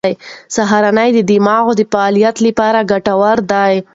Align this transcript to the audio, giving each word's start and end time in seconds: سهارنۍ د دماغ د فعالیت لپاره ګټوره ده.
سهارنۍ 0.55 1.09
د 1.13 1.19
دماغ 1.31 1.65
د 1.75 1.81
فعالیت 1.91 2.37
لپاره 2.47 2.87
ګټوره 2.91 3.41
ده. 3.51 3.65